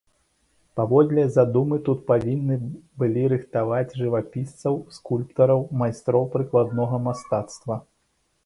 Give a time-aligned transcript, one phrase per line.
[0.79, 2.57] Паводле задумы, тут павінны
[3.03, 7.75] былі рыхтаваць жывапісцаў, скульптараў, майстроў прыкладнога мастацтва.